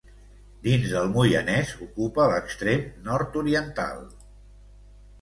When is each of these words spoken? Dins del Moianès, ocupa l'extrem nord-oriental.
Dins 0.67 0.87
del 0.93 1.11
Moianès, 1.17 1.75
ocupa 1.87 2.27
l'extrem 2.33 2.91
nord-oriental. 3.11 4.07